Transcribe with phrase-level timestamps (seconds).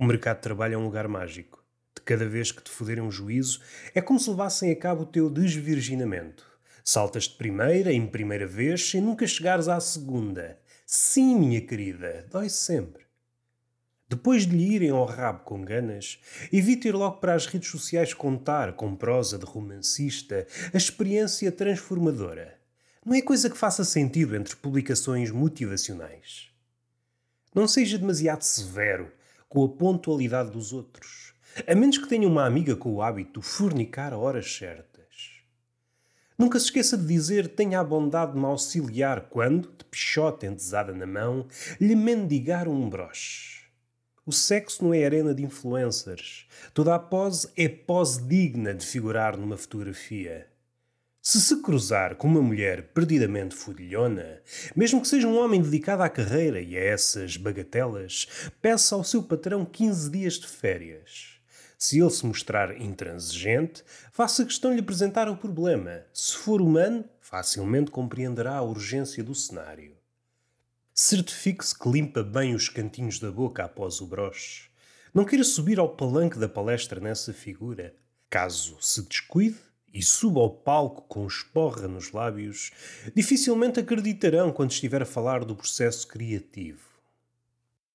[0.00, 1.60] O mercado de trabalho é um lugar mágico.
[1.92, 3.60] De cada vez que te foderem um juízo,
[3.92, 6.46] é como se levassem a cabo o teu desvirginamento.
[6.84, 10.56] Saltas de primeira em primeira vez sem nunca chegares à segunda.
[10.86, 13.02] Sim, minha querida, dói sempre.
[14.08, 16.20] Depois de lhe irem ao rabo com ganas,
[16.52, 22.56] evite ir logo para as redes sociais contar, com prosa de romancista, a experiência transformadora.
[23.04, 26.50] Não é coisa que faça sentido entre publicações motivacionais.
[27.52, 29.17] Não seja demasiado severo
[29.48, 31.34] com a pontualidade dos outros,
[31.66, 34.98] a menos que tenha uma amiga com o hábito de fornicar a horas certas.
[36.38, 40.92] Nunca se esqueça de dizer tenha a bondade de me auxiliar quando, de pichote entesada
[40.92, 41.48] na mão,
[41.80, 43.66] lhe mendigar um broche.
[44.24, 46.46] O sexo não é arena de influencers.
[46.74, 50.46] Toda a pose é pose digna de figurar numa fotografia.
[51.30, 54.40] Se se cruzar com uma mulher perdidamente fudilhona,
[54.74, 58.26] mesmo que seja um homem dedicado à carreira e a essas bagatelas,
[58.62, 61.38] peça ao seu patrão 15 dias de férias.
[61.76, 66.02] Se ele se mostrar intransigente, faça questão de lhe apresentar o problema.
[66.14, 69.98] Se for humano, facilmente compreenderá a urgência do cenário.
[70.94, 74.70] Certifique-se que limpa bem os cantinhos da boca após o broche.
[75.12, 77.94] Não queira subir ao palanque da palestra nessa figura.
[78.30, 82.70] Caso se descuide e suba ao palco com esporra nos lábios,
[83.14, 86.97] dificilmente acreditarão quando estiver a falar do processo criativo.